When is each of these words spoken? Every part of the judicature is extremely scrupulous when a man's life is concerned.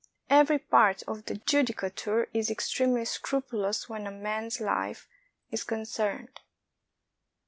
Every 0.31 0.57
part 0.57 1.03
of 1.03 1.25
the 1.25 1.35
judicature 1.35 2.27
is 2.33 2.49
extremely 2.49 3.05
scrupulous 3.05 3.87
when 3.87 4.07
a 4.07 4.11
man's 4.11 4.59
life 4.59 5.07
is 5.51 5.63
concerned. 5.63 6.39